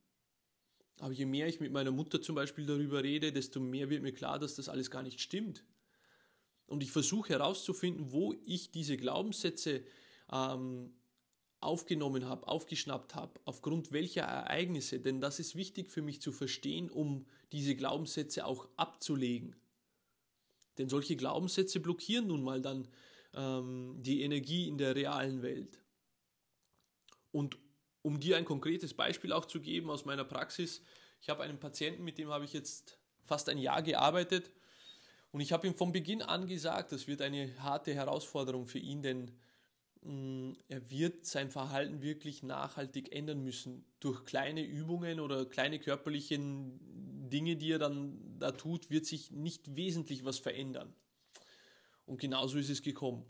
Aber 1.00 1.12
je 1.12 1.26
mehr 1.26 1.47
ich 1.47 1.61
mit 1.61 1.73
meiner 1.73 1.90
Mutter 1.90 2.23
zum 2.23 2.35
Beispiel 2.35 2.64
darüber 2.64 3.02
rede, 3.02 3.33
desto 3.33 3.61
mehr 3.61 3.90
wird 3.90 4.02
mir 4.02 4.12
klar, 4.12 4.38
dass 4.38 4.54
das 4.54 4.68
alles 4.68 4.90
gar 4.90 5.02
nicht 5.02 5.21
stimmt. 5.21 5.64
Und 6.66 6.83
ich 6.83 6.90
versuche 6.90 7.30
herauszufinden, 7.30 8.12
wo 8.12 8.35
ich 8.45 8.71
diese 8.71 8.97
Glaubenssätze 8.97 9.85
ähm, 10.33 10.95
aufgenommen 11.60 12.26
habe, 12.26 12.46
aufgeschnappt 12.46 13.14
habe, 13.14 13.40
aufgrund 13.44 13.92
welcher 13.92 14.22
Ereignisse. 14.22 15.00
Denn 15.00 15.20
das 15.20 15.38
ist 15.38 15.56
wichtig 15.56 15.90
für 15.90 16.02
mich 16.02 16.20
zu 16.20 16.32
verstehen, 16.32 16.90
um 16.90 17.26
diese 17.52 17.75
Glaubenssätze 17.75 18.44
auch 18.44 18.68
abzulegen. 18.76 19.56
Denn 20.78 20.88
solche 20.88 21.16
Glaubenssätze 21.16 21.80
blockieren 21.80 22.26
nun 22.26 22.42
mal 22.42 22.60
dann 22.60 22.88
ähm, 23.34 23.96
die 23.98 24.22
Energie 24.22 24.68
in 24.68 24.78
der 24.78 24.94
realen 24.94 25.42
Welt. 25.42 25.80
Und 27.32 27.58
um 28.02 28.20
dir 28.20 28.36
ein 28.36 28.44
konkretes 28.44 28.94
Beispiel 28.94 29.32
auch 29.32 29.46
zu 29.46 29.60
geben 29.60 29.90
aus 29.90 30.04
meiner 30.04 30.25
Praxis, 30.25 30.82
ich 31.20 31.28
habe 31.28 31.42
einen 31.42 31.58
Patienten, 31.58 32.04
mit 32.04 32.18
dem 32.18 32.28
habe 32.28 32.44
ich 32.44 32.52
jetzt 32.52 32.98
fast 33.25 33.48
ein 33.48 33.58
Jahr 33.58 33.82
gearbeitet 33.82 34.52
und 35.32 35.40
ich 35.40 35.52
habe 35.52 35.66
ihm 35.66 35.75
von 35.75 35.92
Beginn 35.92 36.22
an 36.22 36.46
gesagt, 36.46 36.92
das 36.92 37.08
wird 37.08 37.20
eine 37.20 37.52
harte 37.58 37.94
Herausforderung 37.94 38.66
für 38.66 38.78
ihn, 38.78 39.02
denn 39.02 39.32
er 40.68 40.90
wird 40.90 41.26
sein 41.26 41.50
Verhalten 41.50 42.00
wirklich 42.00 42.42
nachhaltig 42.42 43.12
ändern 43.12 43.42
müssen. 43.42 43.84
Durch 44.00 44.25
kleine 44.25 44.62
Übungen 44.64 45.18
oder 45.20 45.46
kleine 45.46 45.80
körperliche 45.80 46.38
Dinge, 46.38 47.56
die 47.56 47.72
er 47.72 47.78
dann 47.78 48.38
da 48.38 48.52
tut, 48.52 48.90
wird 48.90 49.06
sich 49.06 49.30
nicht 49.32 49.75
wesentlich 49.75 50.25
was 50.25 50.38
verändern. 50.38 50.94
Und 52.04 52.20
genauso 52.20 52.58
ist 52.58 52.70
es 52.70 52.82
gekommen. 52.82 53.25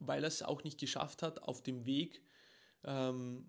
Weil 0.00 0.24
er 0.24 0.28
es 0.28 0.42
auch 0.42 0.64
nicht 0.64 0.78
geschafft 0.78 1.22
hat, 1.22 1.42
auf 1.42 1.62
dem 1.62 1.86
Weg 1.86 2.22
ähm, 2.84 3.48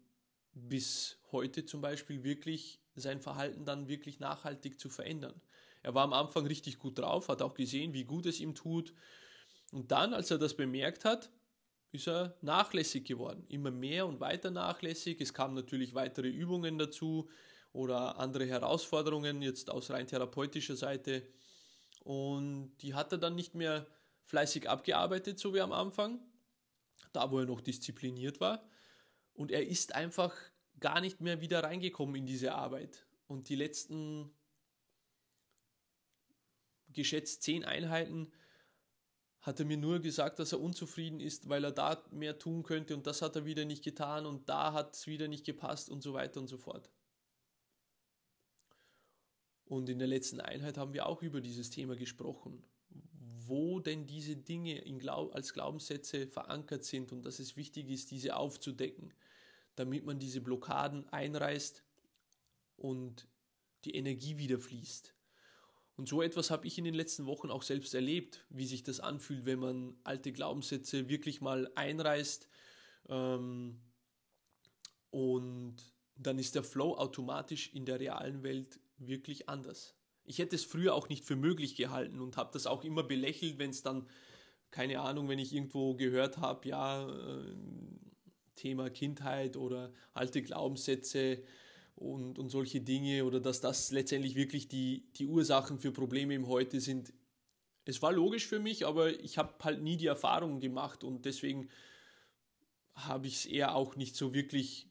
bis 0.54 1.18
heute 1.32 1.66
zum 1.66 1.82
Beispiel 1.82 2.24
wirklich 2.24 2.80
sein 2.96 3.20
Verhalten 3.20 3.66
dann 3.66 3.88
wirklich 3.88 4.20
nachhaltig 4.20 4.80
zu 4.80 4.90
verändern. 4.90 5.40
Er 5.84 5.96
war 5.96 6.04
am 6.04 6.14
Anfang 6.14 6.46
richtig 6.46 6.80
gut 6.80 7.00
drauf, 7.00 7.30
hat 7.30 7.42
auch 7.42 7.56
gesehen, 7.56 7.94
wie 7.94 8.04
gut 8.04 8.26
es 8.26 8.40
ihm 8.40 8.54
tut. 8.54 8.94
Und 9.72 9.92
dann, 9.92 10.14
als 10.14 10.32
er 10.32 10.38
das 10.38 10.56
bemerkt 10.56 11.06
hat, 11.06 11.32
ist 11.92 12.08
er 12.08 12.36
nachlässig 12.42 13.06
geworden. 13.06 13.46
Immer 13.50 13.72
mehr 13.72 14.08
und 14.08 14.20
weiter 14.20 14.50
nachlässig. 14.50 15.20
Es 15.20 15.34
kamen 15.34 15.54
natürlich 15.54 15.94
weitere 15.94 16.30
Übungen 16.30 16.78
dazu 16.78 17.30
oder 17.74 18.18
andere 18.18 18.46
Herausforderungen 18.46 19.42
jetzt 19.42 19.70
aus 19.70 19.92
rein 19.92 20.08
therapeutischer 20.08 20.76
Seite. 20.76 21.28
Und 22.04 22.78
die 22.82 22.94
hat 22.94 23.12
er 23.12 23.18
dann 23.18 23.36
nicht 23.36 23.56
mehr 23.56 23.88
fleißig 24.24 24.70
abgearbeitet, 24.70 25.40
so 25.40 25.54
wie 25.54 25.62
am 25.62 25.72
Anfang, 25.72 26.20
da 27.12 27.32
wo 27.32 27.40
er 27.40 27.46
noch 27.46 27.62
diszipliniert 27.62 28.40
war. 28.40 28.66
Und 29.34 29.52
er 29.52 29.68
ist 29.68 29.94
einfach 29.94 30.34
gar 30.80 31.02
nicht 31.02 31.22
mehr 31.22 31.42
wieder 31.42 31.64
reingekommen 31.64 32.16
in 32.16 32.26
diese 32.26 32.54
Arbeit. 32.54 33.06
Und 33.28 33.50
die 33.50 33.56
letzten 33.56 34.32
geschätzt 36.90 37.44
zehn 37.44 37.64
Einheiten 37.64 38.32
hat 39.42 39.60
er 39.60 39.66
mir 39.66 39.78
nur 39.78 40.00
gesagt, 40.00 40.38
dass 40.40 40.52
er 40.52 40.62
unzufrieden 40.62 41.20
ist, 41.20 41.50
weil 41.50 41.64
er 41.64 41.72
da 41.72 42.04
mehr 42.12 42.38
tun 42.38 42.64
könnte 42.64 42.96
und 42.96 43.08
das 43.08 43.22
hat 43.22 43.36
er 43.36 43.46
wieder 43.46 43.66
nicht 43.66 43.84
getan 43.84 44.26
und 44.26 44.48
da 44.48 44.74
hat 44.74 44.96
es 44.96 45.08
wieder 45.08 45.28
nicht 45.28 45.46
gepasst 45.46 45.90
und 45.90 46.02
so 46.02 46.14
weiter 46.14 46.40
und 46.40 46.48
so 46.48 46.58
fort. 46.58 46.90
Und 49.66 49.90
in 49.90 50.00
der 50.00 50.08
letzten 50.08 50.42
Einheit 50.42 50.78
haben 50.78 50.94
wir 50.94 51.08
auch 51.08 51.22
über 51.24 51.42
dieses 51.42 51.70
Thema 51.70 51.96
gesprochen, 51.96 52.64
wo 53.48 53.80
denn 53.80 54.06
diese 54.06 54.36
Dinge 54.36 54.82
Glaub 55.00 55.34
als 55.34 55.54
Glaubenssätze 55.54 56.28
verankert 56.28 56.84
sind 56.84 57.12
und 57.12 57.26
dass 57.26 57.40
es 57.40 57.56
wichtig 57.56 57.90
ist, 57.90 58.12
diese 58.12 58.36
aufzudecken, 58.36 59.14
damit 59.76 60.06
man 60.06 60.20
diese 60.20 60.42
Blockaden 60.42 61.08
einreißt 61.10 61.84
und 62.78 63.28
die 63.86 63.96
Energie 63.96 64.38
wieder 64.38 64.60
fließt. 64.60 65.16
Und 66.02 66.08
so 66.08 66.24
etwas 66.24 66.50
habe 66.50 66.66
ich 66.66 66.80
in 66.80 66.84
den 66.84 66.96
letzten 66.96 67.28
Wochen 67.28 67.52
auch 67.52 67.62
selbst 67.62 67.94
erlebt, 67.94 68.44
wie 68.50 68.66
sich 68.66 68.82
das 68.82 69.00
anfühlt, 69.00 69.46
wenn 69.46 69.60
man 69.60 69.96
alte 70.04 70.32
Glaubenssätze 70.32 71.10
wirklich 71.10 71.42
mal 71.42 71.72
einreißt. 71.76 72.50
Ähm, 73.08 73.80
und 75.12 75.76
dann 76.16 76.40
ist 76.40 76.56
der 76.56 76.64
Flow 76.64 76.96
automatisch 76.96 77.72
in 77.76 77.86
der 77.86 78.00
realen 78.00 78.42
Welt 78.42 78.80
wirklich 78.98 79.48
anders. 79.48 79.96
Ich 80.24 80.40
hätte 80.40 80.56
es 80.56 80.66
früher 80.66 80.96
auch 80.96 81.08
nicht 81.08 81.24
für 81.24 81.36
möglich 81.36 81.76
gehalten 81.76 82.20
und 82.20 82.36
habe 82.36 82.50
das 82.52 82.66
auch 82.66 82.84
immer 82.84 83.04
belächelt, 83.04 83.60
wenn 83.60 83.70
es 83.70 83.84
dann, 83.84 84.10
keine 84.72 85.02
Ahnung, 85.02 85.30
wenn 85.30 85.38
ich 85.38 85.54
irgendwo 85.54 85.94
gehört 85.94 86.40
habe, 86.40 86.68
ja, 86.68 87.08
äh, 87.08 87.56
Thema 88.56 88.90
Kindheit 88.90 89.56
oder 89.56 89.94
alte 90.16 90.42
Glaubenssätze, 90.42 91.44
und, 92.02 92.40
und 92.40 92.50
solche 92.50 92.82
Dinge 92.82 93.26
oder 93.26 93.40
dass 93.40 93.62
das 93.62 93.92
letztendlich 93.92 94.36
wirklich 94.36 94.68
die, 94.68 95.06
die 95.16 95.28
Ursachen 95.28 95.80
für 95.80 95.92
Probleme 95.92 96.34
im 96.34 96.48
Heute 96.48 96.80
sind. 96.80 97.14
Es 97.86 98.02
war 98.02 98.12
logisch 98.12 98.48
für 98.48 98.60
mich, 98.60 98.86
aber 98.86 99.20
ich 99.20 99.38
habe 99.38 99.54
halt 99.64 99.82
nie 99.82 99.98
die 99.98 100.08
Erfahrung 100.08 100.60
gemacht 100.60 101.04
und 101.04 101.26
deswegen 101.26 101.70
habe 102.96 103.28
ich 103.28 103.36
es 103.36 103.46
eher 103.46 103.76
auch 103.76 103.96
nicht 103.96 104.16
so 104.16 104.34
wirklich 104.34 104.90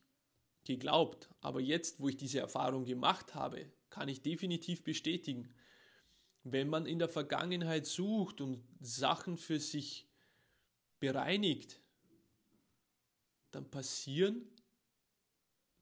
geglaubt. 0.65 1.29
Aber 1.41 1.61
jetzt, 1.61 2.01
wo 2.01 2.09
ich 2.09 2.17
diese 2.17 2.39
Erfahrung 2.39 2.85
gemacht 2.85 3.35
habe, 3.35 3.67
kann 3.91 4.09
ich 4.09 4.23
definitiv 4.23 4.85
bestätigen, 4.85 5.53
wenn 6.45 6.69
man 6.69 6.87
in 6.87 6.99
der 6.99 7.09
Vergangenheit 7.09 7.87
sucht 7.87 8.41
und 8.41 8.63
Sachen 8.81 9.37
für 9.37 9.59
sich 9.59 10.07
bereinigt, 11.01 11.81
dann 13.51 13.69
passieren 13.69 14.49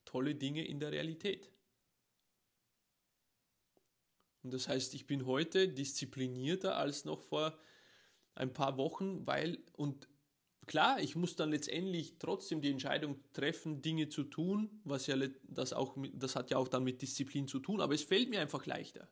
tolle 0.09 0.35
Dinge 0.35 0.67
in 0.67 0.81
der 0.81 0.91
Realität. 0.91 1.51
Und 4.43 4.55
das 4.55 4.67
heißt, 4.67 4.95
ich 4.95 5.07
bin 5.07 5.27
heute 5.27 5.69
disziplinierter 5.69 6.77
als 6.77 7.05
noch 7.05 7.21
vor 7.21 7.59
ein 8.35 8.55
paar 8.55 8.79
Wochen, 8.79 9.27
weil, 9.27 9.59
und 9.77 10.09
klar, 10.67 11.01
ich 11.01 11.17
muss 11.17 11.37
dann 11.37 11.51
letztendlich 11.51 12.19
trotzdem 12.19 12.63
die 12.63 12.71
Entscheidung 12.71 13.23
treffen, 13.35 13.83
Dinge 13.83 14.09
zu 14.09 14.25
tun, 14.25 14.81
was 14.85 15.07
ja 15.07 15.17
das 15.43 15.75
auch, 15.75 15.97
das 16.15 16.37
hat 16.37 16.51
ja 16.51 16.57
auch 16.57 16.69
dann 16.69 16.85
mit 16.85 17.03
Disziplin 17.03 17.47
zu 17.47 17.59
tun, 17.59 17.83
aber 17.83 17.95
es 17.95 18.05
fällt 18.05 18.31
mir 18.31 18.41
einfach 18.41 18.65
leichter. 18.65 19.11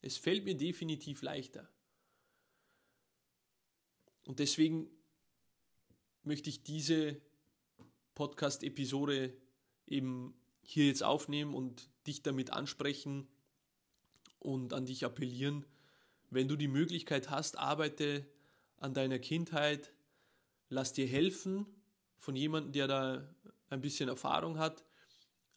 Es 0.00 0.16
fällt 0.16 0.44
mir 0.44 0.56
definitiv 0.56 1.22
leichter. 1.22 1.68
Und 4.26 4.38
deswegen 4.38 4.88
möchte 6.22 6.50
ich 6.50 6.62
diese 6.62 7.20
Podcast-Episode 8.14 9.36
eben 9.86 10.34
hier 10.62 10.86
jetzt 10.86 11.02
aufnehmen 11.02 11.54
und 11.54 11.88
dich 12.06 12.22
damit 12.22 12.52
ansprechen 12.52 13.28
und 14.38 14.72
an 14.72 14.86
dich 14.86 15.04
appellieren. 15.04 15.64
Wenn 16.30 16.48
du 16.48 16.56
die 16.56 16.68
Möglichkeit 16.68 17.30
hast, 17.30 17.58
arbeite 17.58 18.26
an 18.78 18.94
deiner 18.94 19.18
Kindheit, 19.18 19.92
lass 20.68 20.92
dir 20.92 21.06
helfen 21.06 21.66
von 22.18 22.36
jemandem, 22.36 22.72
der 22.72 22.88
da 22.88 23.34
ein 23.68 23.80
bisschen 23.80 24.08
Erfahrung 24.08 24.58
hat, 24.58 24.84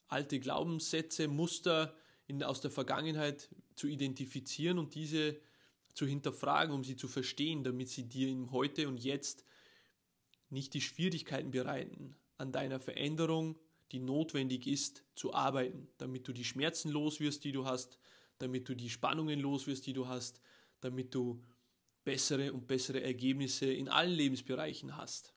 alte 0.07 0.39
Glaubenssätze, 0.39 1.27
Muster 1.27 1.95
in, 2.27 2.43
aus 2.43 2.61
der 2.61 2.71
Vergangenheit 2.71 3.49
zu 3.75 3.87
identifizieren 3.87 4.79
und 4.79 4.95
diese 4.95 5.39
zu 5.93 6.05
hinterfragen, 6.05 6.73
um 6.73 6.83
sie 6.83 6.95
zu 6.95 7.07
verstehen, 7.07 7.63
damit 7.63 7.89
sie 7.89 8.07
dir 8.07 8.29
im 8.29 8.51
Heute 8.51 8.87
und 8.87 9.03
Jetzt 9.03 9.45
nicht 10.49 10.73
die 10.73 10.81
Schwierigkeiten 10.81 11.51
bereiten 11.51 12.15
an 12.37 12.51
deiner 12.51 12.79
Veränderung, 12.79 13.57
die 13.91 13.99
notwendig 13.99 14.67
ist, 14.67 15.03
zu 15.15 15.33
arbeiten, 15.33 15.87
damit 15.97 16.27
du 16.27 16.33
die 16.33 16.43
Schmerzen 16.43 16.91
los 16.91 17.19
wirst, 17.19 17.43
die 17.43 17.51
du 17.51 17.65
hast, 17.65 17.99
damit 18.39 18.67
du 18.67 18.75
die 18.75 18.89
Spannungen 18.89 19.39
los 19.39 19.67
wirst, 19.67 19.85
die 19.85 19.93
du 19.93 20.07
hast, 20.07 20.41
damit 20.81 21.13
du 21.13 21.43
bessere 22.03 22.53
und 22.53 22.67
bessere 22.67 23.01
Ergebnisse 23.01 23.65
in 23.65 23.89
allen 23.89 24.11
Lebensbereichen 24.11 24.97
hast. 24.97 25.33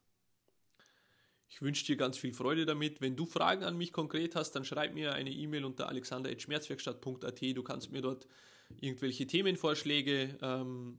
Ich 1.48 1.62
wünsche 1.62 1.86
dir 1.86 1.96
ganz 1.96 2.18
viel 2.18 2.34
Freude 2.34 2.66
damit. 2.66 3.00
Wenn 3.00 3.16
du 3.16 3.24
Fragen 3.24 3.64
an 3.64 3.76
mich 3.78 3.92
konkret 3.92 4.36
hast, 4.36 4.52
dann 4.52 4.64
schreib 4.64 4.92
mir 4.92 5.14
eine 5.14 5.30
E-Mail 5.30 5.64
unter 5.64 5.88
alexander.schmerzwerkstatt.at. 5.88 7.40
Du 7.40 7.62
kannst 7.62 7.90
mir 7.90 8.02
dort 8.02 8.28
irgendwelche 8.80 9.26
Themenvorschläge 9.26 10.38
ähm, 10.42 10.98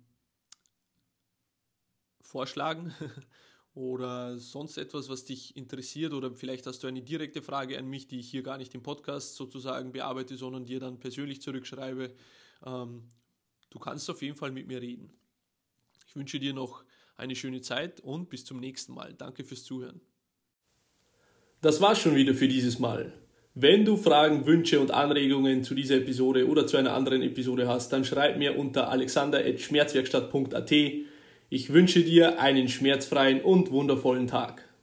vorschlagen 2.22 2.94
oder 3.80 4.38
sonst 4.38 4.78
etwas, 4.78 5.08
was 5.08 5.24
dich 5.24 5.56
interessiert 5.56 6.12
oder 6.12 6.32
vielleicht 6.34 6.68
hast 6.68 6.84
du 6.84 6.88
eine 6.88 7.02
direkte 7.02 7.42
Frage 7.42 7.78
an 7.78 7.88
mich, 7.88 8.08
die 8.08 8.20
ich 8.20 8.30
hier 8.30 8.44
gar 8.44 8.58
nicht 8.58 8.76
im 8.76 8.84
Podcast 8.84 9.36
sozusagen 9.36 9.94
bearbeite, 9.94 10.36
sondern 10.36 10.66
dir 10.66 10.82
dann 10.82 11.00
persönlich 11.00 11.42
zurückschreibe, 11.42 12.12
ähm, 12.66 13.04
du 13.70 13.80
kannst 13.80 14.10
auf 14.10 14.22
jeden 14.22 14.36
Fall 14.36 14.52
mit 14.52 14.68
mir 14.68 14.82
reden. 14.82 15.14
Ich 16.10 16.16
wünsche 16.18 16.42
dir 16.42 16.54
noch 16.54 16.84
eine 17.16 17.38
schöne 17.38 17.62
Zeit 17.62 18.02
und 18.02 18.30
bis 18.30 18.44
zum 18.44 18.60
nächsten 18.60 18.94
Mal. 18.94 19.14
Danke 19.14 19.46
fürs 19.46 19.64
Zuhören. 19.64 20.02
Das 21.62 21.80
war's 21.80 22.02
schon 22.02 22.16
wieder 22.16 22.34
für 22.34 22.50
dieses 22.50 22.80
Mal. 22.80 23.14
Wenn 23.54 23.86
du 23.86 23.96
Fragen, 23.96 24.46
Wünsche 24.46 24.82
und 24.82 24.92
Anregungen 24.92 25.64
zu 25.64 25.74
dieser 25.74 25.96
Episode 25.96 26.50
oder 26.50 26.68
zu 26.68 26.76
einer 26.76 26.94
anderen 26.94 27.22
Episode 27.22 27.70
hast, 27.70 27.94
dann 27.94 28.04
schreib 28.04 28.38
mir 28.38 28.60
unter 28.60 28.90
alexander.schmerzwerkstatt.at. 28.90 30.74
Ich 31.52 31.74
wünsche 31.74 32.04
dir 32.04 32.40
einen 32.40 32.68
schmerzfreien 32.68 33.42
und 33.42 33.72
wundervollen 33.72 34.28
Tag. 34.28 34.69